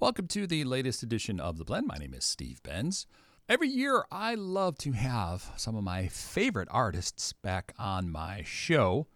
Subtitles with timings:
[0.00, 1.88] Welcome to the latest edition of The Blend.
[1.88, 3.08] My name is Steve Benz.
[3.48, 9.08] Every year, I love to have some of my favorite artists back on my show.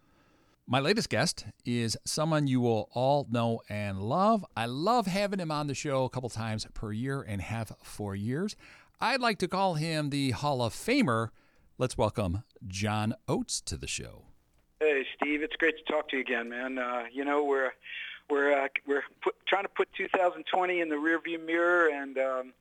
[0.67, 4.45] My latest guest is someone you will all know and love.
[4.57, 8.13] I love having him on the show a couple times per year and have for
[8.13, 8.57] years.
[8.99, 11.29] I'd like to call him the Hall of Famer.
[11.77, 14.25] Let's welcome John Oates to the show.
[14.81, 15.43] Hey, Steve.
[15.43, 16.77] It's great to talk to you again, man.
[16.77, 17.71] Uh, you know, we're
[18.29, 22.53] we're uh, we're put, trying to put 2020 in the rearview mirror, and um,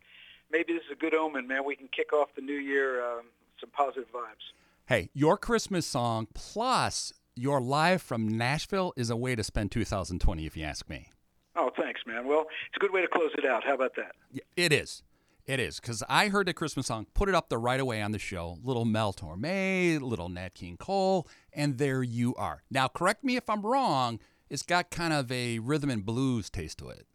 [0.50, 1.64] maybe this is a good omen, man.
[1.64, 3.26] We can kick off the new year um,
[3.60, 4.52] some positive vibes.
[4.86, 10.44] Hey, your Christmas song plus your live from Nashville is a way to spend 2020,
[10.44, 11.08] if you ask me.
[11.56, 12.26] Oh, thanks, man.
[12.26, 13.64] Well, it's a good way to close it out.
[13.64, 14.12] How about that?
[14.30, 15.02] Yeah, It is.
[15.44, 18.12] It is because I heard the Christmas song, put it up the right away on
[18.12, 18.58] the show.
[18.62, 22.62] Little Mel Torme, little Nat King Cole, and there you are.
[22.70, 24.20] Now, correct me if I'm wrong
[24.52, 27.06] it's got kind of a rhythm and blues taste to it.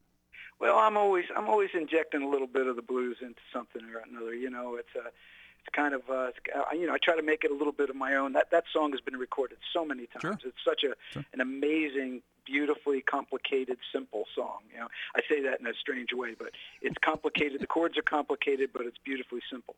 [0.59, 4.02] Well, I'm always I'm always injecting a little bit of the blues into something or
[4.09, 4.33] another.
[4.33, 7.21] You know, it's a it's kind of uh, it's, uh, you know I try to
[7.21, 8.33] make it a little bit of my own.
[8.33, 10.21] That that song has been recorded so many times.
[10.21, 10.49] Sure.
[10.49, 11.23] It's such a Sure.
[11.31, 14.61] an amazing, beautifully complicated, simple song.
[14.73, 17.61] You know, I say that in a strange way, but it's complicated.
[17.61, 19.75] the chords are complicated, but it's beautifully simple.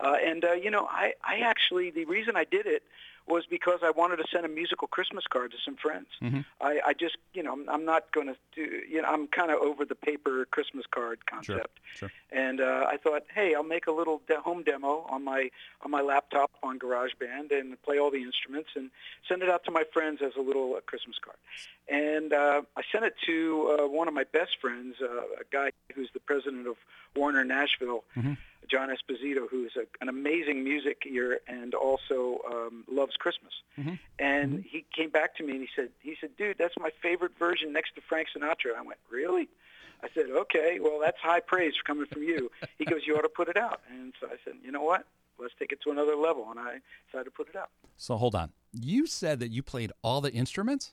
[0.00, 2.82] Uh, and uh, you know, I I actually the reason I did it
[3.26, 6.06] was because I wanted to send a musical Christmas card to some friends.
[6.22, 6.44] Mhm.
[6.60, 9.50] I, I just, you know, I'm, I'm not going to do, you know, I'm kind
[9.50, 11.78] of over the paper Christmas card concept.
[11.94, 12.10] Sure.
[12.30, 15.50] And uh, I thought, hey, I'll make a little de- home demo on my
[15.82, 18.90] on my laptop on GarageBand and play all the instruments and
[19.28, 21.36] send it out to my friends as a little uh, Christmas card.
[21.88, 25.06] And uh, I sent it to uh, one of my best friends, uh,
[25.40, 26.76] a guy who's the president of
[27.14, 28.36] Warner Nashville, Mhm.
[28.68, 33.52] John Esposito, who's a, an amazing music ear and also um, loves Christmas.
[33.78, 33.98] Mhm.
[34.18, 37.38] And he came back to me and he said, he said, dude, that's my favorite
[37.38, 38.74] version next to Frank Sinatra.
[38.76, 39.48] I went, really?
[40.02, 42.50] I said, okay, well, that's high praise coming from you.
[42.76, 43.80] He goes, you ought to put it out.
[43.88, 45.06] And so I said, you know what?
[45.38, 46.50] Let's take it to another level.
[46.50, 47.70] And I decided to put it out.
[47.96, 48.50] So hold on.
[48.72, 50.92] You said that you played all the instruments?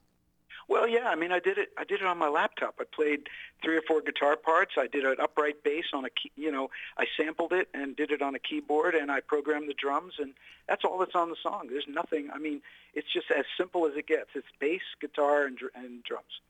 [0.68, 1.10] Well, yeah.
[1.10, 1.70] I mean, I did it.
[1.78, 2.76] I did it on my laptop.
[2.80, 3.30] I played
[3.64, 4.74] three or four guitar parts.
[4.78, 6.32] I did an upright bass on a key.
[6.36, 9.74] You know, I sampled it and did it on a keyboard, and I programmed the
[9.74, 10.34] drums, and
[10.68, 11.68] that's all that's on the song.
[11.70, 12.30] There's nothing.
[12.34, 12.62] I mean,
[12.94, 14.30] it's just as simple as it gets.
[14.36, 16.42] It's bass, guitar, and, and drums.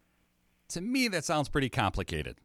[0.69, 2.37] To me, that sounds pretty complicated.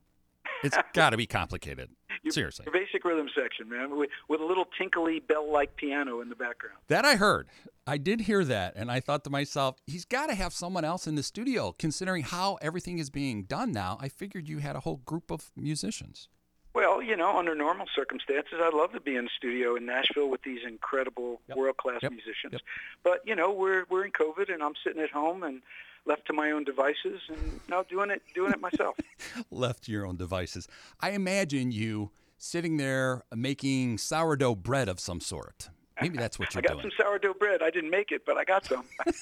[0.63, 1.91] It's got to be complicated.
[2.23, 2.65] Your- Seriously.
[2.67, 6.77] Your basic rhythm section, man, with, with a little tinkly bell-like piano in the background.
[6.89, 7.49] That I heard.
[7.87, 8.75] I did hear that.
[8.77, 12.23] And I thought to myself, he's got to have someone else in the studio, considering
[12.23, 13.99] how everything is being done now.
[14.01, 16.29] I figured you had a whole group of musicians.
[16.75, 20.29] Well, you know, under normal circumstances, I'd love to be in the studio in Nashville
[20.29, 21.57] with these incredible Yep.
[21.57, 22.13] world-class Yep.
[22.13, 22.53] musicians.
[22.53, 22.61] Yep.
[23.03, 25.63] But you know, we're we're in COVID, and I'm sitting at home and
[26.09, 28.97] left to my own devices, and now doing it doing it myself.
[29.51, 30.67] left to your own devices.
[31.01, 35.71] I imagine you sitting there making sourdough bread of some sort.
[36.01, 36.73] Maybe that's what you're doing.
[36.73, 36.93] I got doing.
[36.99, 37.63] some sourdough bread.
[37.63, 38.85] I didn't make it, but I got some.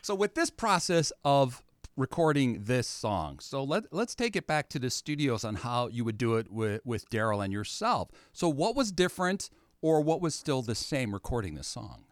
[0.00, 1.62] So with this process of
[1.96, 6.04] recording this song, so let let's take it back to the studios on how you
[6.04, 8.08] would do it with with Daryl and yourself.
[8.32, 9.50] So what was different,
[9.82, 12.04] or what was still the same recording this song?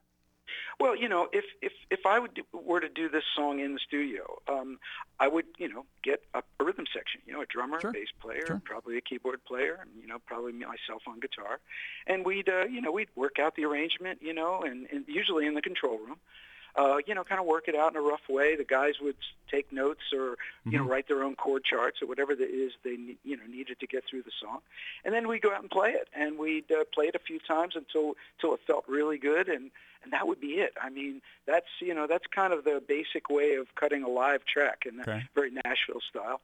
[0.79, 3.73] Well, you know, if if if I would do, were to do this song in
[3.73, 4.79] the studio, um,
[5.19, 7.23] I would, you know, get a, a rhythm section.
[7.27, 7.93] You know, a drummer, Sure.
[7.93, 8.63] bass player, Sure.
[8.65, 11.61] probably a keyboard player, and you know, probably myself on guitar,
[12.07, 15.47] and we'd, uh, you know, we'd work out the arrangement, you know, and, and usually
[15.47, 16.19] in the control room.
[16.77, 18.55] Uh, you know, kind of work it out in a rough way.
[18.55, 19.17] The guys would
[19.51, 20.91] take notes or, you know, Mhm.
[20.91, 24.05] write their own chord charts or whatever it is they, you know, needed to get
[24.05, 24.61] through the song.
[25.03, 26.09] And then we'd go out and play it.
[26.13, 29.49] And we'd uh, play it a few times until, until it felt really good.
[29.49, 29.71] And,
[30.05, 30.75] and that would be it.
[30.81, 34.45] I mean, that's, you know, that's kind of the basic way of cutting a live
[34.45, 35.23] track in that Okay.
[35.35, 36.43] very Nashville style.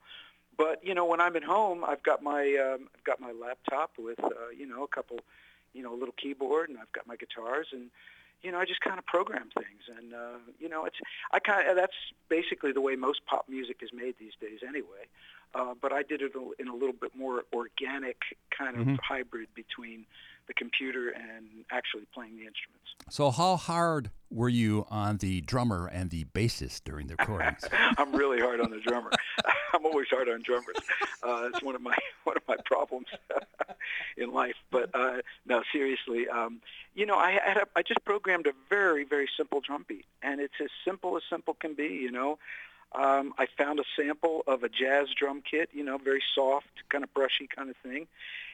[0.56, 3.99] But, you know, when I'm at home, I've got my, um, I've got my laptop
[3.99, 5.20] with, uh, you know, a couple,
[5.75, 7.90] you know, a little keyboard and I've got my guitars and,
[8.43, 10.97] you know, I just kind of program things, and uh, you know, it's
[11.33, 11.94] I kind of that's
[12.29, 15.06] basically the way most pop music is made these days, anyway.
[15.55, 18.19] uh, but I did it in a little bit more organic
[18.56, 18.94] kind of Mm-hmm.
[19.03, 20.06] hybrid between
[20.47, 22.83] the computer and actually playing the instruments.
[23.11, 27.65] So, how hard were you on the drummer and the bassist during the recordings?
[27.99, 29.11] I'm really hard on the drummer.
[29.75, 30.77] I'm always hard on drummers.
[31.23, 33.06] Uh, it's one of my one of my problems
[34.17, 34.56] in life.
[34.71, 36.61] But uh, no, seriously, um,
[36.95, 40.41] you know, I had a, I just programmed a very very simple drum beat, and
[40.41, 41.88] it's as simple as simple can be.
[41.88, 42.38] You know,
[42.94, 45.71] um, I found a sample of a jazz drum kit.
[45.73, 48.06] You know, very soft, kind of brushy kind of thing,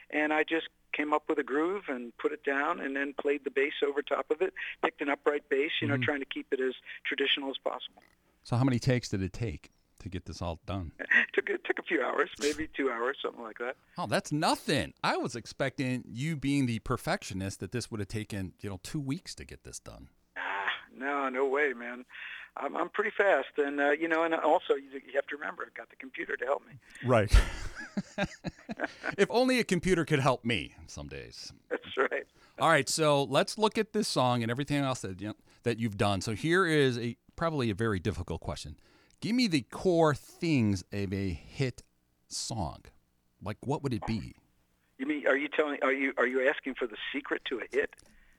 [0.09, 3.43] and I just came up with a groove and put it down and then played
[3.43, 4.51] the bass over top of it
[4.83, 6.03] picked an upright bass you know Mm-hmm.
[6.03, 6.73] trying to keep it as
[7.05, 8.01] traditional as possible
[8.43, 9.69] so, how many takes did it take
[9.99, 10.91] to get this all done?
[11.33, 13.75] took it took a few hours, maybe two hours, something like that.
[13.97, 14.93] Oh, that's nothing.
[15.03, 18.99] I was expecting you being the perfectionist that this would have taken, you know, two
[18.99, 20.09] weeks to get this done.
[20.37, 22.05] Ah, no, no way, man.
[22.57, 25.63] I'm I'm pretty fast, and uh, you know, and also you, you have to remember,
[25.65, 26.73] I've got the computer to help me.
[27.05, 27.31] Right.
[29.17, 31.53] if only a computer could help me some days.
[31.69, 32.25] That's right.
[32.59, 35.79] All right, so let's look at this song and everything else that you know, that
[35.79, 36.21] you've done.
[36.21, 38.75] So here is a probably a very difficult question.
[39.21, 41.83] Give me the core things of a hit
[42.27, 42.83] song.
[43.41, 44.35] Like what would it be?
[44.97, 47.63] You mean are you telling are you are you asking for the secret to a
[47.71, 47.95] hit?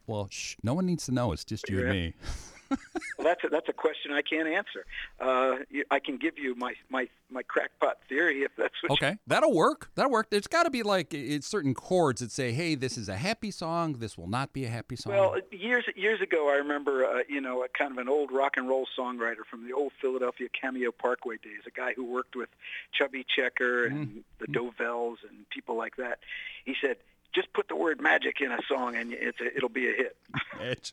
[0.07, 1.33] Well, shh, no one needs to know.
[1.33, 2.15] It's just you and me.
[2.71, 4.87] Well, that's a, that's a question I can't answer.
[5.21, 5.57] Uh,
[5.91, 8.93] I can give you my my my crackpot theory if that's what.
[8.93, 9.91] Okay, that'll work.
[9.95, 10.31] That'll work.
[10.31, 13.51] There's got to be like it's certain chords that say, "Hey, this is a happy
[13.51, 13.95] song.
[13.99, 17.41] This will not be a happy song." Well, years years ago, I remember, uh, you
[17.41, 20.93] know, a kind of an old rock and roll songwriter from the old Philadelphia Cameo
[20.93, 22.49] Parkway days, a guy who worked with
[22.93, 26.21] Chubby Checker and the Dovells and people like that.
[26.65, 26.97] He said,
[27.35, 30.17] "Just put the word magic in a song, and it's a, it'll be a hit."
[30.61, 30.93] It's-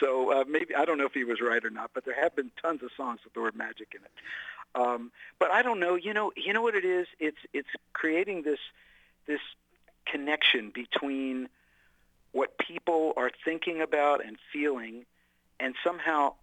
[0.00, 2.34] so uh, maybe I don't know if he was right or not, but there have
[2.34, 4.10] been tons of songs with the word magic in it.
[4.74, 5.94] Um, but I don't know.
[5.94, 7.06] You know, you know what it is?
[7.18, 8.58] It's it's creating this
[9.26, 9.40] this
[10.06, 11.48] connection between
[12.32, 15.04] what people are thinking about and feeling,
[15.60, 16.34] and somehow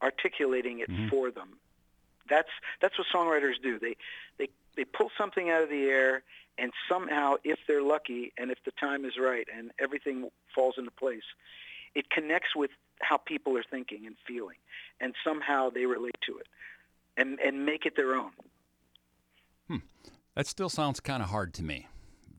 [0.00, 1.48] articulating it for them.
[2.28, 2.50] That's
[2.80, 3.78] that's what songwriters do.
[3.78, 3.96] They
[4.38, 6.22] they they pull something out of the air,
[6.58, 10.90] and somehow, if they're lucky, and if the time is right, and everything falls into
[10.90, 11.24] place,
[11.94, 12.70] it connects with
[13.02, 14.56] how people are thinking and feeling,
[15.00, 16.46] and somehow they relate to it,
[17.16, 18.30] and and make it their own.
[20.34, 21.88] that still sounds kind of hard to me.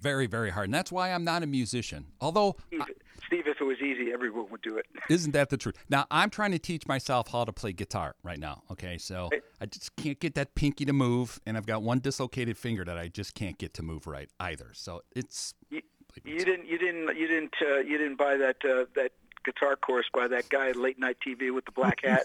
[0.01, 2.07] Very, very hard, and that's why I'm not a musician.
[2.19, 2.81] Although, Steve,
[3.25, 4.85] Steve, if it was easy, everyone would do it.
[5.09, 5.75] isn't that the truth?
[5.89, 8.63] Now, I'm trying to teach myself how to play guitar right now.
[8.69, 9.29] Okay, so
[9.61, 12.97] I just can't get that pinky to move, and I've got one dislocated finger that
[12.97, 14.71] I just can't get to move right either.
[14.73, 15.81] So it's You,
[16.25, 19.13] you didn't you didn't you didn't uh, you didn't buy that uh, that
[19.43, 22.23] guitar course by that guy at late night TV with the black hat.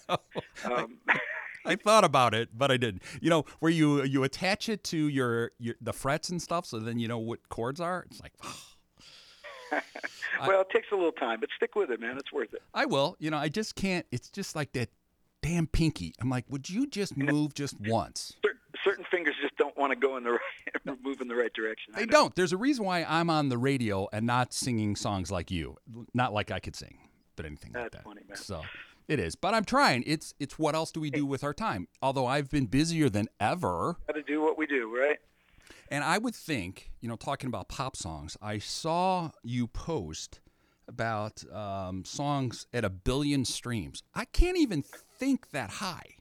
[0.64, 0.98] um,
[1.64, 3.02] I thought about it, but I didn't.
[3.20, 6.78] You know, where you you attach it to your, your the frets and stuff, so
[6.78, 8.06] then you know what chords are.
[8.10, 8.32] It's like,
[10.46, 12.16] well, it takes a little time, but stick with it, man.
[12.16, 12.62] It's worth it.
[12.72, 13.16] I will.
[13.18, 14.06] You know, I just can't.
[14.10, 14.88] It's just like that
[15.42, 16.14] damn pinky.
[16.20, 18.34] I'm like, would you just move just once?
[18.84, 21.92] Certain fingers just don't want to go in the right, move in the right direction.
[21.94, 22.34] They don't.
[22.34, 25.76] There's a reason why I'm on the radio and not singing songs like you.
[26.14, 26.98] Not like I could sing,
[27.38, 28.04] but anything like that.
[28.04, 28.22] funny.
[28.34, 28.62] So
[29.06, 29.34] it is.
[29.34, 30.04] But I'm trying.
[30.06, 31.88] It's it's what else do we do with our time?
[32.02, 33.96] Although I've been busier than ever.
[34.06, 35.18] Got to do what we do, right?
[35.90, 40.40] And I would think, you know, talking about pop songs, I saw you post
[40.86, 44.02] about um, songs at a billion streams.
[44.14, 46.16] I can't even think that high.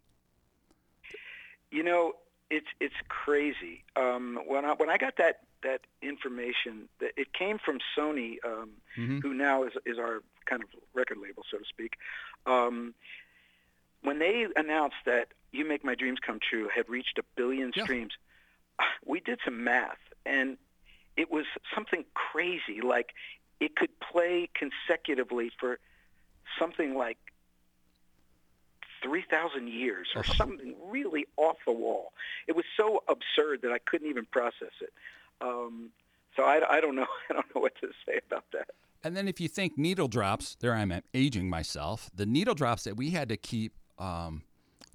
[1.71, 2.13] You know,
[2.49, 3.83] it's it's crazy.
[3.95, 8.69] Um, when I when I got that that information, that it came from Sony, um,
[8.95, 11.97] who now is is our kind of record label, so to speak.
[12.45, 12.93] Um,
[14.01, 17.83] when they announced that "You Make My Dreams Come True" had reached a billion Yeah.
[17.83, 18.13] streams,
[19.05, 20.57] we did some math, and
[21.15, 22.81] it was something crazy.
[22.81, 23.13] Like
[23.59, 25.79] it could play consecutively for
[26.59, 27.17] something like
[29.03, 32.13] 3,000 years or something really off the wall.
[32.47, 34.91] It was so absurd that I couldn't even process it.
[35.41, 35.89] Um,
[36.35, 37.05] so I, I don't know.
[37.29, 38.69] I don't know what to say about that.
[39.07, 42.09] And then if you think needle drops, there I'm aging myself.
[42.13, 44.43] The needle drops that we had to keep um,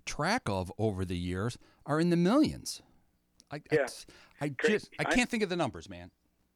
[0.04, 2.83] track of over the years are in the millions.
[3.50, 3.87] I, Yeah.
[4.38, 6.11] I, I just I I- can't think of the numbers, man.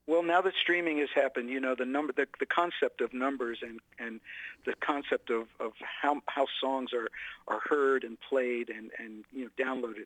[0.06, 3.58] Well, now that streaming has happened, you know the number, the, the concept of numbers,
[3.62, 4.20] and and
[4.66, 5.72] the concept of, of
[6.02, 7.08] how how songs are
[7.48, 10.04] are heard and played and and you know downloaded.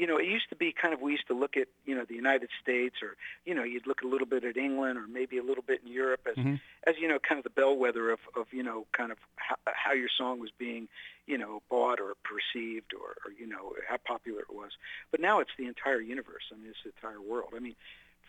[0.00, 2.06] You know, it used to be kind of we used to look at you know
[2.08, 5.36] the United States or you know you'd look a little bit at England or maybe
[5.36, 6.54] a little bit in Europe as Mm-hmm.
[6.86, 9.92] as you know kind of the bellwether of of you know kind of how, how
[9.92, 10.88] your song was being
[11.26, 14.70] you know bought or perceived or, or you know how popular it was.
[15.10, 16.44] But now it's the entire universe.
[16.50, 17.50] I mean, it's the entire world.
[17.54, 17.74] I mean,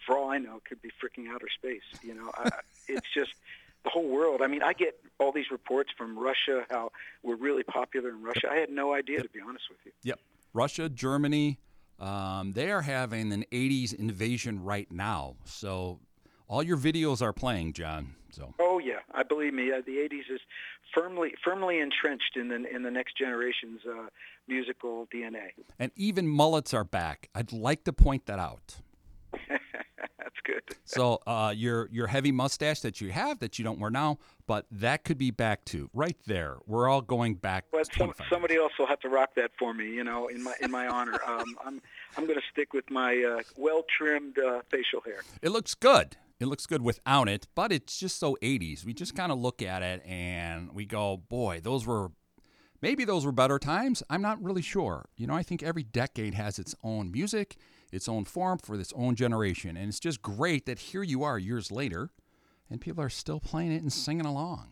[0.06, 1.88] for all I know, it could be freaking outer space.
[2.04, 2.50] You know, I,
[2.90, 3.32] it's just
[3.84, 4.42] the whole world.
[4.42, 6.92] I mean, I get all these reports from Russia how
[7.24, 8.50] we're really popular in Russia.
[8.52, 9.92] I had no idea, to be honest with you.
[10.04, 10.20] Yep.
[10.54, 11.60] Russia, Germany,
[12.00, 15.36] um, they are having an 80s invasion right now.
[15.46, 16.00] So
[16.48, 18.16] all your videos are playing, John.
[18.32, 19.72] So Oh yeah, I believe me.
[19.72, 20.40] Uh, the '80s is
[20.94, 24.08] firmly firmly entrenched in the in the next generation's uh,
[24.48, 25.50] musical DNA.
[25.80, 27.30] and even mullets are back.
[27.36, 28.78] I'd like to point that out.
[30.22, 30.62] That's good.
[30.86, 34.66] So uh, your your heavy mustache that you have that you don't wear now, but
[34.72, 35.90] that could be back too.
[35.94, 36.58] Right there.
[36.68, 37.66] We're all going back.
[37.72, 40.54] But some, somebody else will have to rock that for me, you know, in my
[40.62, 41.20] in my honor.
[41.32, 41.82] Um, I'm
[42.18, 45.22] I'm going to stick with my uh, well trimmed uh, facial hair.
[45.42, 46.18] It looks good.
[46.42, 48.84] It looks good without it, but it's just so 80s.
[48.84, 52.12] We just kind of look at it and we go, boy, those were
[52.82, 54.04] maybe those were better times.
[54.10, 55.08] I'm not really sure.
[55.16, 57.58] You know, I think every decade has its own music,
[57.92, 59.78] its own form for its own generation.
[59.78, 62.10] And it's just great that here you are years later
[62.70, 64.72] and people are still playing it and singing along.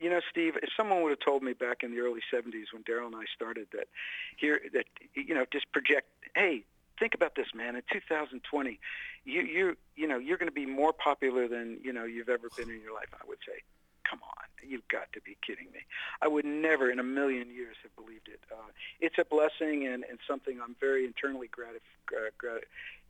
[0.00, 2.82] You know, Steve, if someone would have told me back in the early '70s when
[2.84, 3.88] Daryl and I started that
[4.36, 4.84] here that
[5.14, 6.64] you know just project, hey,
[6.98, 7.74] think about this, man.
[7.74, 8.78] In 2020,
[9.24, 12.48] you you you know you're going to be more popular than you know you've ever
[12.56, 13.08] been in your life.
[13.14, 13.62] I would say,
[14.08, 15.80] come on, you've got to be kidding me.
[16.22, 18.40] I would never in a million years have believed it.
[18.50, 18.70] Uh,
[19.00, 22.60] it's a blessing and, and something I'm very internally gratif- gra- gra-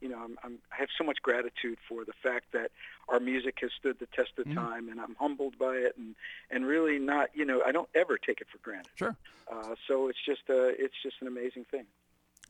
[0.01, 2.71] you know, I'm, I'm, I have so much gratitude for the fact that
[3.09, 6.15] our music has stood the test of time, and I'm humbled by it, and
[6.51, 8.91] and really not, you know, I don't ever take it for granted.
[8.95, 9.15] Sure.
[9.51, 11.85] Uh, so it's just uh, it's just an amazing thing.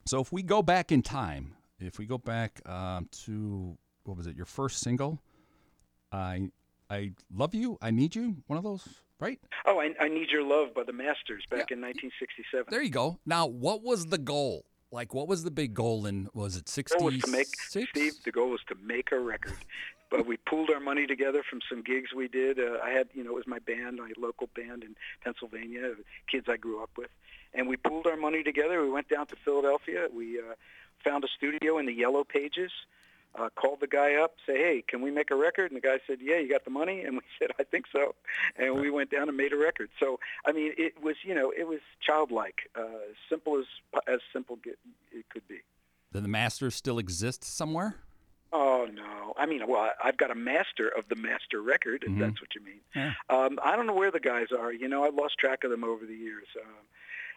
[0.06, 4.28] So if we go back in time, if we go back um, to what was
[4.28, 5.20] it, your first single,
[6.12, 6.50] I
[6.90, 8.88] I love you, I need you, one of those,
[9.20, 9.40] right?
[9.66, 12.66] Oh, I, I need your love by the Masters back in 1967.
[12.70, 13.20] There you go.
[13.26, 14.66] Now, what was the goal?
[14.92, 16.30] Like, what was the big goal in?
[16.34, 17.48] Was it The goal was to make?
[17.48, 18.14] Steve.
[18.24, 19.58] The goal was to make a record,
[20.10, 22.60] but we pooled our money together from some gigs we did.
[22.60, 25.96] Uh, I had, you know, it was my band, my local band in Pennsylvania,
[26.32, 27.10] kids I grew up with,
[27.54, 28.82] and we pooled our money together.
[28.84, 30.08] We went down to Philadelphia.
[30.14, 30.54] We uh,
[31.04, 32.72] found a studio in the Yellow Pages.
[33.38, 35.70] Uh, called the guy up, say, hey, can we make a record?
[35.70, 37.02] And the guy said, yeah, you got the money?
[37.02, 38.16] And we said, I think so.
[38.56, 39.90] And we went down and made a record.
[40.00, 42.84] So, I mean, it was, you know, it was childlike, uh,
[43.30, 43.66] simple as
[44.08, 44.80] as simple get,
[45.12, 45.60] it could be.
[46.14, 47.96] Do the Masters still exist somewhere?
[48.54, 49.34] Oh no!
[49.38, 52.64] I mean, well, I've got a master of the master record, if that's what you
[52.64, 52.80] mean.
[52.96, 53.12] Yeah.
[53.30, 54.72] Um, I don't know where the guys are.
[54.72, 56.48] You know, I've lost track of them over the years.
[56.56, 56.86] Um,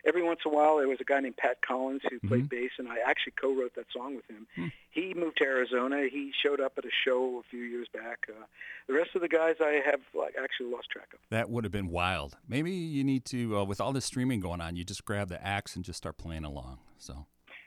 [0.08, 2.70] every once in a while, there was a guy named Pat Collins who played bass,
[2.78, 4.72] and I actually co-wrote that song with him.
[4.90, 6.08] He moved to Arizona.
[6.10, 8.26] He showed up at a show a few years back.
[8.28, 8.44] Uh,
[8.88, 11.20] the rest of the guys, I have like actually lost track of.
[11.30, 12.36] That would have been wild.
[12.48, 15.44] Maybe you need to, uh, with all this streaming going on, you just grab the
[15.46, 16.78] axe and just start playing along.
[16.98, 17.26] So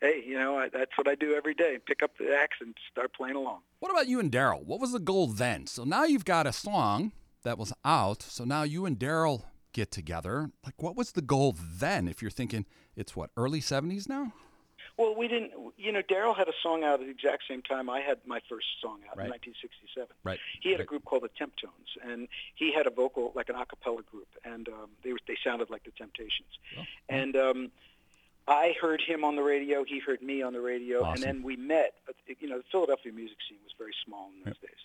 [0.00, 2.74] Hey, you know, I, that's what I do every day: pick up the axe and
[2.90, 3.60] start playing along.
[3.78, 4.64] What about you and Daryl?
[4.64, 5.66] What was the goal then?
[5.66, 8.22] So now you've got a song that was out.
[8.22, 10.50] So now you and Daryl get together.
[10.64, 12.08] Like, what was the goal then?
[12.08, 14.32] If you're thinking it's what early '70s now?
[14.98, 15.52] Well, we didn't.
[15.78, 18.40] You know, Daryl had a song out at the exact same time I had my
[18.48, 19.24] first song out Right.
[19.24, 20.08] in 1967.
[20.22, 20.38] Right.
[20.60, 23.64] He had a group called the Temptones, and he had a vocal like an a
[23.64, 26.50] cappella group, and um, they were, they sounded like the Temptations.
[26.78, 27.70] Oh, And um,
[28.48, 29.84] I heard him on the radio.
[29.84, 31.14] He heard me on the radio, Awesome.
[31.14, 31.94] and then we met.
[32.06, 34.80] But, You know, the Philadelphia music scene was very small in those days,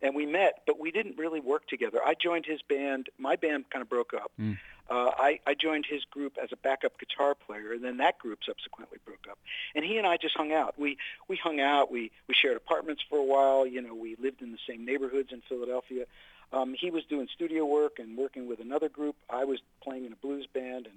[0.00, 1.98] and we met, but we didn't really work together.
[2.04, 3.08] I joined his band.
[3.18, 4.30] My band kind of broke up.
[4.40, 4.58] Mm.
[4.88, 8.40] Uh, I, I joined his group as a backup guitar player, and then that group
[8.44, 9.38] subsequently broke up.
[9.74, 10.78] And he and I just hung out.
[10.78, 10.98] We
[11.28, 11.90] we hung out.
[11.92, 13.66] We we shared apartments for a while.
[13.66, 16.06] You know, we lived in the same neighborhoods in Philadelphia.
[16.52, 19.14] Um, he was doing studio work and working with another group.
[19.28, 20.96] I was playing in a blues band and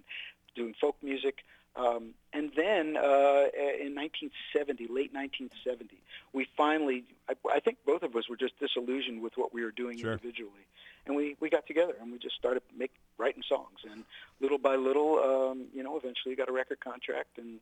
[0.55, 1.43] doing folk music.
[1.75, 5.98] Um, and then uh, in 1970, late 1970,
[6.32, 9.72] we finally, I, I think both of us were just disillusioned with what we were
[9.72, 10.13] doing Sure.
[10.13, 10.68] individually.
[11.06, 13.80] And we, we got together and we just started make, writing songs.
[13.89, 14.03] And
[14.39, 17.60] little by little, um, you know, eventually got a record contract and,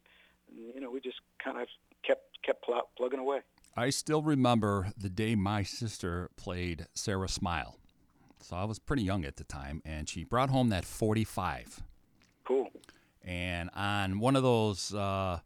[0.49, 1.67] and you know, we just kind of
[2.03, 3.39] kept, kept pl- plugging away.
[3.75, 7.77] I still remember the day my sister played Sara Smile.
[8.41, 11.83] So I was pretty young at the time, and she brought home that 45.
[13.23, 15.39] And on one of those uh,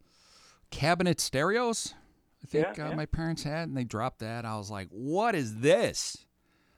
[0.70, 1.94] cabinet stereos,
[2.42, 2.94] I think Yeah, uh, yeah.
[2.96, 4.44] my parents had, and they dropped that.
[4.44, 6.26] I was like, what is this?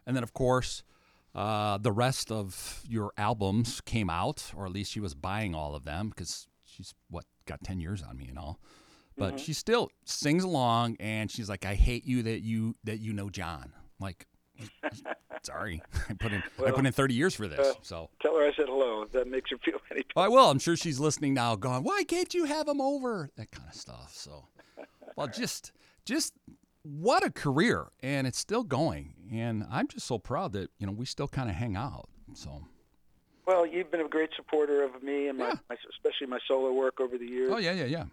[0.07, 0.83] And then, of course,
[1.35, 5.75] uh, the rest of your albums came out, or at least she was buying all
[5.75, 8.59] of them because she's, what, got 10 years on me and all.
[9.17, 13.13] But she still sings along and she's like, I hate you that you that you
[13.13, 13.73] know John.
[13.75, 14.27] I'm like,
[15.43, 15.83] sorry.
[16.09, 17.77] I put in I put in 30 years for this.
[17.83, 19.03] so Tell her I said hello.
[19.03, 20.51] If that makes her feel any well, I will.
[20.51, 23.75] I'm sure she's listening now, going, "Why can't you have him over?" That kind of
[23.75, 24.13] stuff.
[24.15, 24.47] So,
[25.17, 25.73] well, just,
[26.05, 26.33] just
[26.83, 29.15] what a career, and it's still going.
[29.33, 32.09] And I'm just so proud that you know we still kind of hang out.
[32.35, 32.63] So,
[33.47, 35.55] Well, you've been a great supporter of me and my, Yeah.
[35.69, 37.51] my especially my solo work over the years.
[37.53, 38.05] oh yeah, yeah, yeah.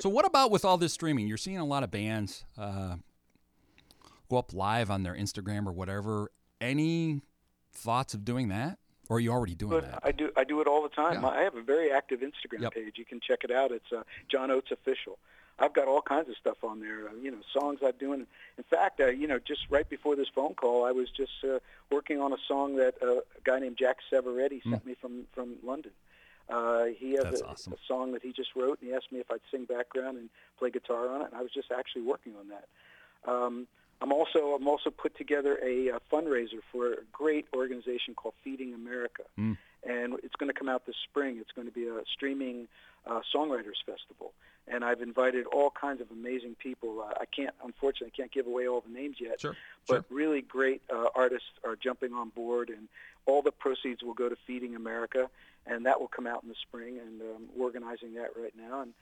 [0.00, 1.26] So, what about with all this streaming?
[1.28, 2.96] You're seeing a lot of bands uh,
[4.28, 6.30] go up live on their Instagram or whatever.
[6.60, 7.22] Any
[7.72, 10.00] thoughts of doing that, or are you already doing But that?
[10.02, 11.22] I do I do it all the time.
[11.22, 11.28] Yeah.
[11.28, 12.74] I have a very active Instagram Yep.
[12.74, 12.94] page.
[12.98, 13.70] You can check it out.
[13.72, 15.18] It's uh, John Oates official.
[15.58, 17.08] I've got all kinds of stuff on there.
[17.08, 18.26] Uh, you know, songs I'm doing.
[18.56, 21.58] In fact, uh, you know, just right before this phone call, I was just uh,
[21.90, 25.56] working on a song that uh, a guy named Jack Savoretti sent me from from
[25.62, 25.92] London.
[26.48, 27.30] Uh, he has Hmm.
[27.30, 27.72] That's a, awesome.
[27.74, 30.28] a song that he just wrote, and he asked me if I'd sing background and
[30.58, 32.66] play guitar on it, and I was just actually working on that.
[33.30, 33.66] Um,
[34.00, 38.74] I'm also I'm also put together a, uh fundraiser for a great organization called Feeding
[38.74, 39.56] America, Mm.
[39.86, 41.38] and it's going to come out this spring.
[41.40, 42.68] It's going to be a streaming
[43.06, 44.32] uh, songwriters festival,
[44.68, 47.00] and I've invited all kinds of amazing people.
[47.02, 50.04] Uh, I can't unfortunately I can't give away all the names yet, Sure, but sure.
[50.10, 52.88] really great uh, artists are jumping on board, and
[53.26, 55.28] all the proceeds will go to Feeding America,
[55.66, 56.98] and that will come out in the spring.
[56.98, 58.92] And um, we're organizing that right now, and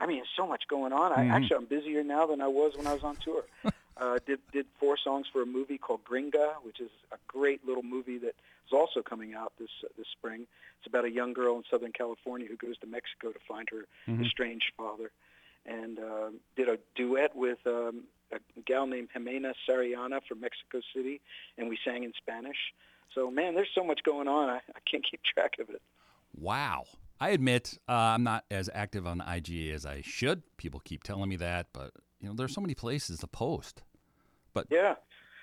[0.00, 1.12] I mean, there's so much going on.
[1.12, 1.30] I, Mhm.
[1.32, 3.44] actually, I'm busier now than I was when I was on tour.
[3.96, 7.82] uh, did did four songs for a movie called Gringa, which is a great little
[7.82, 8.34] movie that
[8.66, 10.46] is also coming out this uh, this spring.
[10.78, 13.86] It's about a young girl in Southern California who goes to Mexico to find her
[14.08, 14.24] Mhm.
[14.26, 15.10] estranged father,
[15.66, 21.20] and um, did a duet with um, a gal named Ximena Sariñana from Mexico City,
[21.56, 22.74] and we sang in Spanish.
[23.14, 24.48] So man, there's so much going on.
[24.50, 25.80] I, I can't keep track of it.
[26.36, 26.84] Wow.
[27.20, 30.42] I admit uh, I'm not as active on IG as I should.
[30.56, 31.92] People keep telling me that, but
[32.24, 33.82] you know, there's so many places to post.
[34.54, 34.94] But Yeah.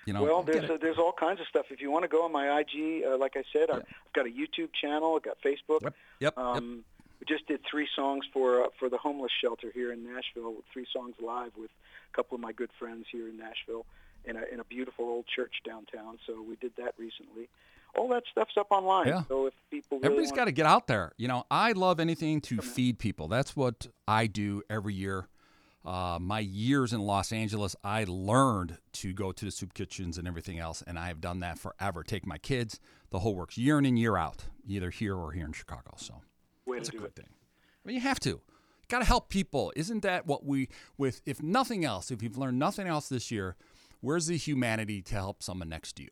[0.04, 1.66] you know, well, there's uh there's all kinds of stuff.
[1.70, 4.26] If you want to go on my IG, uh, like I said, I've I've got
[4.26, 5.14] a YouTube channel.
[5.16, 5.82] I've got Facebook.
[5.82, 6.38] Yep, yep, yep.
[6.38, 6.84] Um,
[7.20, 10.54] We just did three songs for uh, for the homeless shelter here in Nashville.
[10.72, 11.70] Three songs live with
[12.12, 13.86] a couple of my good friends here in Nashville,
[14.24, 16.18] in a in a beautiful old church downtown.
[16.26, 17.48] So we did that recently.
[17.94, 19.06] All that stuff's up online.
[19.06, 19.22] Yeah.
[19.28, 21.12] So if people really Everybody's got to get out there.
[21.18, 23.28] You know, I love anything to feed people.
[23.28, 25.28] That's what I do every year.
[25.84, 30.28] Uh, my years in Los Angeles, I learned to go to the soup kitchens and
[30.28, 32.04] everything else, and I have done that forever.
[32.04, 32.78] Take my kids,
[33.10, 35.94] the whole works, year in and year out, either here or here in Chicago.
[35.96, 36.22] So
[36.66, 37.16] way that's a good it.
[37.16, 37.28] thing.
[37.30, 38.40] I mean, you have to.
[38.88, 39.72] Got to help people.
[39.74, 40.68] Isn't that what we,
[40.98, 43.56] with, if nothing else, if you've learned nothing else this year,
[44.00, 46.10] where's the humanity to help someone next to you?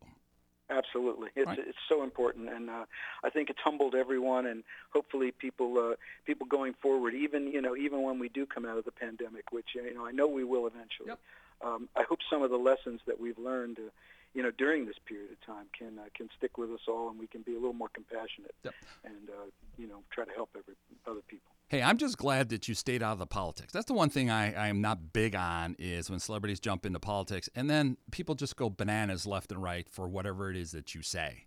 [0.70, 1.58] Absolutely, it's Right.
[1.58, 2.84] it's so important, and uh,
[3.24, 7.76] I think it's humbled everyone, and hopefully people uh, people going forward, even you know
[7.76, 10.44] even when we do come out of the pandemic, which you know I know we
[10.44, 11.08] will eventually.
[11.08, 11.18] Yep.
[11.62, 13.90] Um, I hope some of the lessons that we've learned, uh,
[14.32, 17.18] you know, during this period of time can uh, can stick with us all, and
[17.18, 18.74] we can be a little more compassionate, Yep.
[19.04, 20.74] and uh, you know try to help every
[21.06, 21.50] other people.
[21.70, 23.72] Hey, I'm just glad that you stayed out of the politics.
[23.72, 26.98] That's the one thing I, I am not big on is when celebrities jump into
[26.98, 30.96] politics and then people just go bananas left and right for whatever it is that
[30.96, 31.46] you say.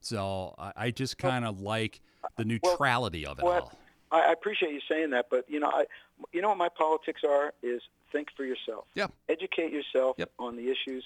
[0.00, 2.00] So I, I just kind of like
[2.36, 3.72] the neutrality of it Well, all.
[4.10, 5.84] I, I appreciate you saying that, but you know, I,
[6.32, 7.80] you know what my politics are is
[8.10, 8.86] think for yourself.
[8.96, 9.06] Yeah.
[9.28, 10.32] Educate yourself Yep.
[10.40, 11.04] on the issues.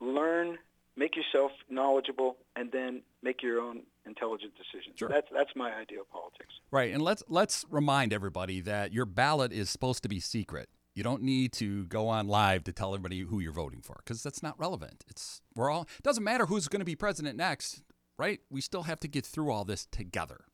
[0.00, 0.58] Learn,
[0.96, 4.98] make yourself knowledgeable, and then make your own intelligent decisions.
[4.98, 5.08] Sure.
[5.08, 6.54] That's that's my idea of politics.
[6.70, 10.68] Right, and let's let's remind everybody that your ballot is supposed to be secret.
[10.94, 14.22] You don't need to go on live to tell everybody who you're voting for because
[14.22, 15.04] that's not relevant.
[15.08, 17.82] It's we're all it doesn't matter who's going to be president next,
[18.18, 18.40] right?
[18.50, 20.44] We still have to get through all this together.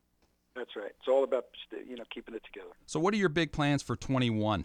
[0.57, 0.90] That's right.
[0.98, 1.46] It's all about
[1.87, 2.72] you know keeping it together.
[2.87, 4.64] So, what are your big plans for 21?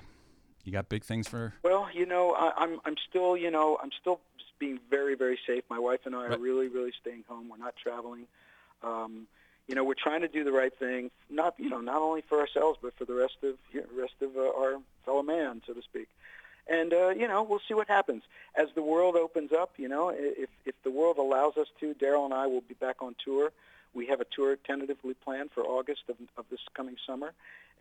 [0.64, 1.54] You got big things for?
[1.64, 4.20] Well, you know, I, I'm I'm still you know I'm still
[4.60, 5.64] being very very safe.
[5.70, 6.40] My wife and I are Right.
[6.40, 7.50] really really staying home.
[7.50, 8.28] We're not traveling.
[8.84, 9.28] Um,
[9.68, 12.40] you know, we're trying to do the right thing, not you know not only for
[12.40, 15.74] ourselves but for the rest of you know, rest of uh, our fellow man, so
[15.74, 16.08] to speak.
[16.70, 18.24] And uh, you know, we'll see what happens
[18.56, 19.72] as the world opens up.
[19.78, 23.02] You know, if if the world allows us to, Daryl and I will be back
[23.02, 23.52] on tour.
[23.94, 27.32] We have a tour tentatively planned for August of, of this coming summer.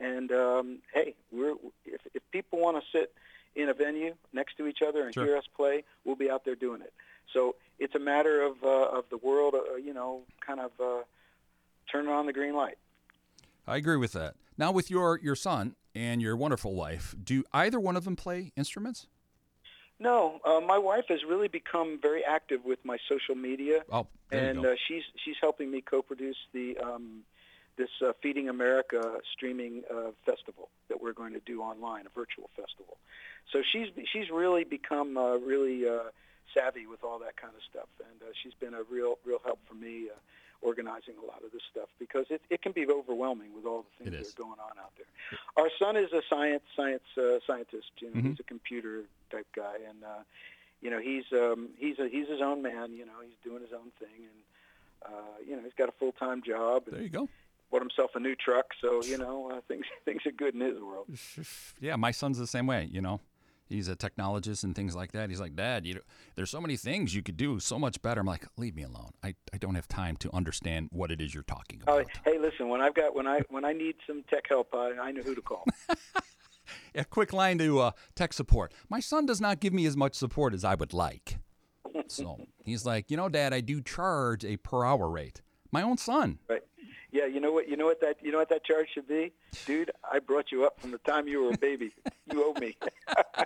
[0.01, 3.13] And um, hey, we're if, if people want to sit
[3.57, 5.25] in a venue next to each other and Sure.
[5.25, 6.93] hear us play, we'll be out there doing it.
[7.33, 11.03] So it's a matter of uh, of the world, uh, you know, kind of uh,
[11.91, 12.79] turning on the green light.
[13.67, 14.35] I agree with that.
[14.57, 18.53] Now, with your your son and your wonderful wife, do either one of them play
[18.57, 19.09] instruments?
[19.99, 24.59] No, uh, my wife has really become very active with my social media, Oh, and
[24.65, 27.23] uh, she's she's helping me co-produce the um,
[27.77, 32.51] this uh, Feeding America streaming uh, festival that we're going to do online, a virtual
[32.57, 32.97] festival.
[33.53, 36.11] So she's she's really become uh, really uh,
[36.55, 39.59] savvy with all that kind of stuff, and uh, she's been a real real help
[39.69, 40.09] for me.
[40.11, 40.19] Uh,
[40.63, 44.05] organizing a lot of this stuff because it, it can be overwhelming with all the
[44.05, 45.07] things that are going on out there.
[45.63, 47.93] Our son is a science science uh, scientist.
[47.99, 48.31] You know, mm-hmm.
[48.31, 50.23] he's a computer type guy, and uh,
[50.81, 52.95] you know he's um, he's a, he's his own man.
[52.95, 56.13] You know, he's doing his own thing, and uh, you know he's got a full
[56.13, 56.85] time job.
[56.87, 57.29] And, there you go
[57.71, 60.81] bought himself a new truck, so you know uh, things things are good in his
[60.81, 61.09] world.
[61.81, 62.89] Yeah, my son's the same way.
[62.91, 63.21] You know,
[63.69, 65.29] he's a technologist and things like that.
[65.29, 66.01] He's like, Dad, you know,
[66.35, 68.21] there's so many things you could do so much better.
[68.21, 69.11] I'm like, leave me alone.
[69.23, 72.11] I, I don't have time to understand what it is you're talking oh, about.
[72.25, 75.13] hey, listen, when I've got when I when I need some tech help, I, I
[75.13, 75.65] know who to call.
[76.95, 78.73] a quick line to uh, tech support.
[78.89, 81.39] My son does not give me as much support as I would like.
[82.09, 85.43] so he's like, you know, Dad, I do charge a per hour rate.
[85.73, 86.39] My own son.
[86.49, 86.63] Right.
[87.17, 87.67] Yeah, you know what?
[87.67, 89.33] You know what that you know what that charge should be,
[89.65, 89.91] dude.
[90.13, 91.95] I brought you up from the time you were a baby.
[92.31, 92.77] you owe me.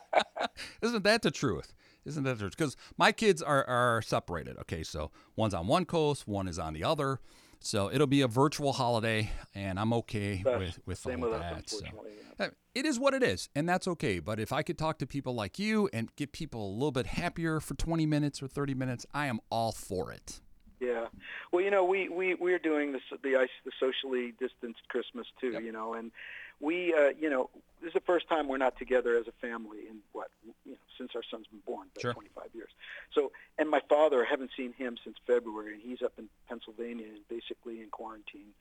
[0.83, 1.73] Isn't that the truth?
[2.05, 2.57] Isn't that the truth?
[2.57, 4.59] Because my kids are are separated.
[4.63, 7.21] Okay, so one's on one coast, one is on the other.
[7.61, 11.53] So it'll be a virtual holiday, and I'm okay that's with with all with that.
[11.53, 11.79] Us, so.
[11.85, 12.47] Yeah.
[12.47, 14.19] Uh, it is what it is, and that's okay.
[14.19, 17.07] But if I could talk to people like you and get people a little bit
[17.07, 20.41] happier for 20 minutes or 30 minutes, I am all for it.
[20.81, 21.07] Yeah,
[21.53, 25.63] well, you know, we we we're doing this the the socially distanced Christmas too, yep.
[25.63, 26.11] you know, and
[26.61, 27.49] we, uh, you know,
[27.81, 30.29] this is the first time we're not together as a family in what,
[30.67, 32.13] you know, since our son's been born, sure.
[32.13, 32.69] 25 years.
[33.15, 37.07] So, and my father, I haven't seen him since February, and he's up in Pennsylvania
[37.07, 38.53] and basically in quarantine,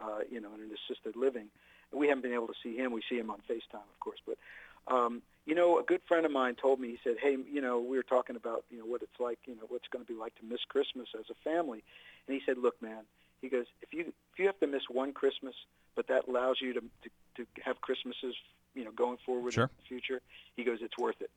[0.00, 1.48] uh, you know, in an assisted living.
[1.90, 2.92] And we haven't been able to see him.
[2.92, 4.38] We see him on FaceTime, of course, but
[4.86, 7.80] um, you know, a good friend of mine told me, he said, hey, you know,
[7.80, 10.18] we were talking about, you know, what it's like, you know, what's going to be
[10.18, 11.82] like to miss Christmas as a family.
[12.26, 13.04] And he said, look, man,
[13.40, 15.54] he goes, if you if you have to miss one Christmas,
[15.96, 18.34] but that allows you to to, to have Christmases,
[18.74, 19.64] you know, going forward sure.
[19.64, 20.20] in the future,
[20.56, 21.30] he goes, it's worth it.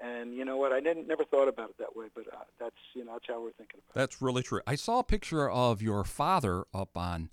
[0.00, 0.72] And you know what?
[0.72, 3.42] I didn't never thought about it that way, but uh, that's you know that's how
[3.42, 3.98] we're thinking about it.
[3.98, 4.60] That's really true.
[4.66, 7.30] I saw a picture of your father up on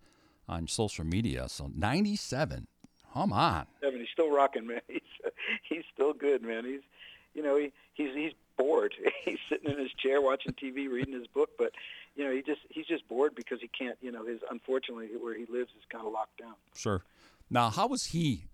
[0.47, 1.49] on social media.
[1.49, 2.67] So ninety seven.
[3.13, 3.67] Come on.
[3.81, 3.99] Seven.
[3.99, 4.81] He's still rocking, man.
[4.87, 5.01] He's
[5.69, 6.65] he's still good, man.
[6.65, 6.81] He's
[7.33, 8.93] you know he he's he's bored.
[9.25, 11.71] he's sitting in his chair watching TV, reading his book, but
[12.15, 13.97] you know, he just he's just bored because he can't.
[14.01, 16.53] You know, his unfortunately where he lives is kind of locked down.
[16.75, 17.03] Sure.
[17.49, 18.45] Now, how was he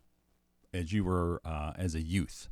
[0.73, 2.49] as you were uh, as a youth?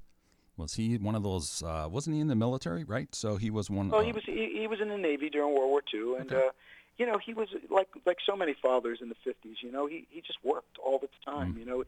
[0.58, 1.62] Was he one of those?
[1.62, 2.84] Uh, wasn't he in the military?
[2.84, 3.14] Right.
[3.14, 3.92] So he was one.
[3.94, 4.24] Oh, uh, he was.
[4.26, 6.48] He, he, was in the Navy during World War II, and okay.
[6.48, 6.52] uh,
[6.98, 9.62] you know, he was like like so many fathers in the '50s.
[9.62, 11.54] You know, he he just worked all the time.
[11.54, 11.60] Mm.
[11.60, 11.84] You know,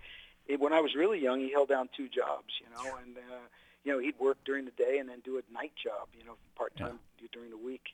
[0.48, 2.54] it, when I was really young, he held down two jobs.
[2.60, 3.48] You know, and uh,
[3.84, 6.08] you know he'd work during the day and then do a night job.
[6.18, 7.28] You know, part time yeah.
[7.32, 7.94] during the week.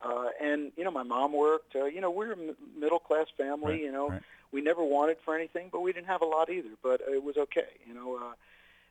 [0.00, 1.76] Uh, and you know, my mom worked.
[1.76, 3.72] Uh, you know, we're a m- middle class family.
[3.72, 4.22] Right, you know, right.
[4.52, 6.70] we never wanted for anything, but we didn't have a lot either.
[6.82, 7.68] But it was okay.
[7.86, 8.32] You know, uh,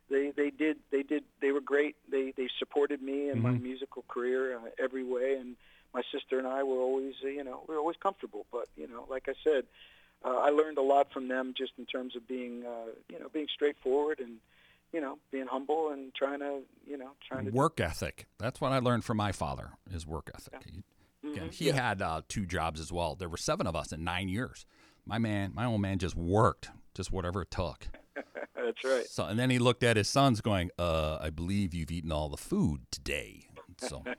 [0.10, 1.96] they they did they did they were great.
[2.10, 3.44] They they supported me in mm-hmm.
[3.44, 5.56] my musical career uh, every way, and
[5.94, 8.46] my sister and I were always uh, you know we were always comfortable.
[8.52, 9.66] But you know, like I said,
[10.24, 13.30] uh, I learned a lot from them just in terms of being uh, you know
[13.30, 14.38] being straightforward and
[14.94, 18.28] you know, being humble and trying to, you know, trying to work ethic.
[18.38, 20.54] That's what I learned from my father is work ethic.
[20.64, 21.30] Yeah.
[21.30, 21.50] Mm-hmm.
[21.50, 21.74] He yeah.
[21.74, 23.16] had uh, two jobs as well.
[23.16, 24.66] There were seven of us in nine years.
[25.06, 27.88] My man, my old man, just worked, just whatever it took.
[28.56, 29.06] That's right.
[29.08, 32.30] So, and then he looked at his sons, going, uh, "I believe you've eaten all
[32.30, 33.48] the food today."
[33.80, 34.04] So.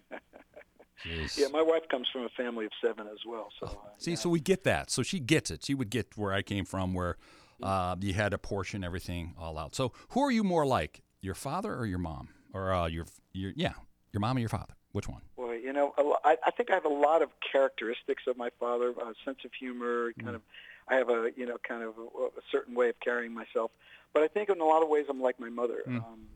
[1.37, 3.49] yeah, my wife comes from a family of seven as well.
[3.61, 4.17] So uh, see, yeah.
[4.17, 4.91] so we get that.
[4.91, 5.65] So she gets it.
[5.65, 7.17] She would get where I came from, where
[7.63, 9.75] uh, you had to portion everything all out.
[9.75, 13.53] So who are you more like, your father or your mom, or uh, your your
[13.57, 13.73] yeah,
[14.13, 14.75] your mom or your father?
[14.93, 15.23] Which one?
[15.37, 15.93] Well, you know,
[16.25, 19.51] I, I think I have a lot of characteristics of my father, a sense of
[19.59, 20.35] humor, kind mm.
[20.37, 20.43] of.
[20.87, 23.71] I have a you know kind of a, a certain way of carrying myself,
[24.13, 25.83] but I think in a lot of ways I'm like my mother.
[25.89, 25.97] Mm.
[25.97, 26.29] Um,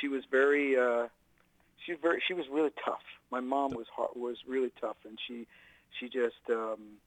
[0.00, 1.08] she was very, uh,
[1.84, 3.02] she was very, she was really tough.
[3.30, 5.46] My mom was hard, was really tough, and she,
[5.98, 6.98] she just, um,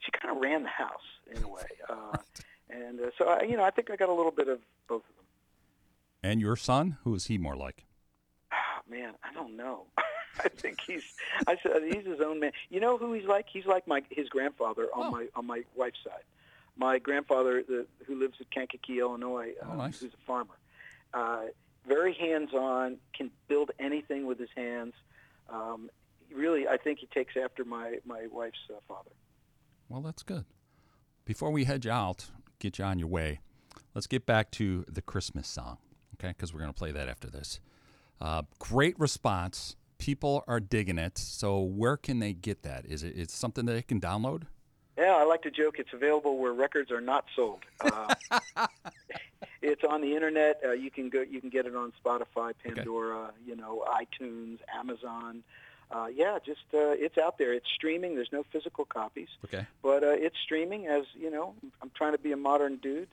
[0.00, 0.90] she kind of ran the house
[1.34, 1.62] in a way.
[1.88, 2.16] Uh,
[2.70, 5.02] and uh, so, I, you know, I think I got a little bit of both
[5.08, 5.24] of them.
[6.22, 7.84] And your son, who is he more like?
[8.52, 9.86] Oh, man, I don't know.
[10.44, 11.14] I think he's.
[11.46, 12.52] I said he's his own man.
[12.68, 13.46] You know who he's like?
[13.48, 15.10] He's like my his grandfather on oh.
[15.10, 16.24] my on my wife's side.
[16.76, 20.00] My grandfather, the, who lives in Kankakee, Illinois, uh, oh, nice.
[20.00, 20.54] who's a farmer.
[21.12, 21.42] Uh,
[22.04, 24.92] very hands-on, can build anything with his hands.
[25.48, 25.88] Um,
[26.34, 29.10] really, I think he takes after my my wife's uh, father.
[29.88, 30.44] Well, that's good.
[31.24, 32.26] Before we head you out,
[32.58, 33.40] get you on your way,
[33.94, 35.78] let's get back to the Christmas song,
[36.14, 36.28] okay?
[36.28, 37.60] Because we're going to play that after this.
[38.20, 41.16] Uh, great response people are digging it.
[41.16, 42.84] So where can they get that?
[42.84, 44.42] Is it it's something that they can download?
[44.96, 47.60] Yeah, I like to joke it's available where records are not sold.
[47.80, 48.14] Uh,
[49.62, 50.60] it's on the internet.
[50.64, 51.20] Uh, you can go.
[51.20, 53.32] You can get it on Spotify, Pandora, okay.
[53.46, 55.42] you know, iTunes, Amazon.
[55.90, 57.52] Uh, yeah, just uh, it's out there.
[57.52, 58.14] It's streaming.
[58.14, 59.28] There's no physical copies.
[59.44, 59.66] Okay.
[59.82, 60.86] But uh, it's streaming.
[60.86, 63.08] As you know, I'm trying to be a modern dude,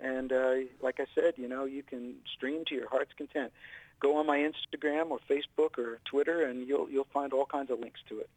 [0.00, 3.52] and uh, like I said, you know, you can stream to your heart's content.
[4.00, 7.78] Go on my Instagram or Facebook or Twitter, and you'll you'll find all kinds of
[7.78, 8.30] links to it.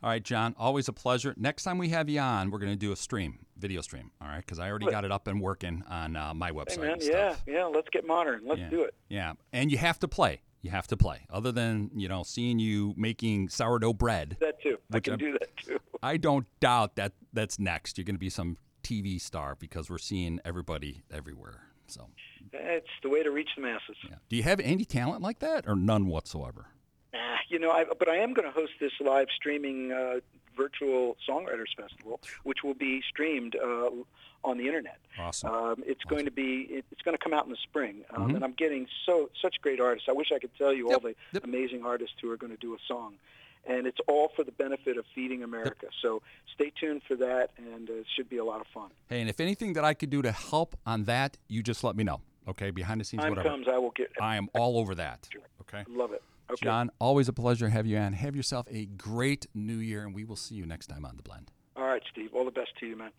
[0.00, 1.34] All right, John, always a pleasure.
[1.36, 4.28] Next time we have you on, we're going to do a stream, video stream, all
[4.28, 4.38] right?
[4.38, 6.76] Because I already got it up and working on uh, my website.
[6.76, 8.42] Hey, man, yeah, yeah, let's get modern.
[8.46, 8.70] Let's yeah.
[8.70, 8.94] do it.
[9.08, 10.42] Yeah, and you have to play.
[10.62, 11.26] You have to play.
[11.30, 14.36] Other than, you know, seeing you making sourdough bread.
[14.40, 14.78] That too.
[14.92, 15.78] I can I'm, do that too.
[16.02, 17.98] I don't doubt that that's next.
[17.98, 21.62] You're going to be some TV star because we're seeing everybody everywhere.
[21.88, 22.08] So
[22.52, 23.96] it's the way to reach the masses.
[24.08, 24.16] Yeah.
[24.28, 26.66] Do you have any talent like that or none whatsoever?
[27.48, 30.20] You know, I, but I am going to host this live streaming uh,
[30.56, 33.90] virtual songwriters festival, which will be streamed uh,
[34.44, 34.98] on the internet.
[35.18, 35.50] Awesome.
[35.50, 36.10] Um, it's awesome.
[36.10, 38.36] going to be it's going to come out in the spring, um, mm-hmm.
[38.36, 40.08] and I'm getting so such great artists.
[40.08, 40.94] I wish I could tell you yep.
[40.94, 41.44] all the yep.
[41.44, 43.14] amazing artists who are going to do a song.
[43.68, 45.82] And it's all for the benefit of feeding America.
[45.82, 45.92] Yep.
[46.00, 46.22] So
[46.54, 48.90] stay tuned for that, and uh, it should be a lot of fun.
[49.08, 51.94] Hey, and if anything that I could do to help on that, you just let
[51.94, 52.20] me know.
[52.48, 53.50] Okay, behind the scenes, Time whatever.
[53.50, 54.10] comes, I will get.
[54.22, 55.28] I am all over that.
[55.62, 55.84] Okay.
[55.88, 56.22] Love it.
[56.50, 56.64] Okay.
[56.64, 58.14] John, always a pleasure to have you on.
[58.14, 61.22] Have yourself a great new year, and we will see you next time on The
[61.22, 61.50] Blend.
[61.76, 62.30] All right, Steve.
[62.34, 63.10] All the best to you, man.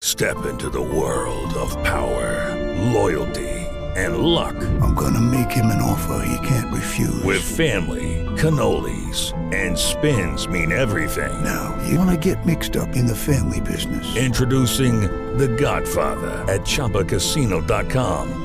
[0.00, 2.54] Step into the world of power,
[2.92, 3.48] loyalty,
[3.96, 4.54] and luck.
[4.80, 7.22] I'm going to make him an offer he can't refuse.
[7.24, 11.42] With family, cannolis, and spins mean everything.
[11.42, 14.16] Now, you want to get mixed up in the family business.
[14.16, 15.00] Introducing
[15.36, 18.44] The Godfather at ChumbaCasino.com.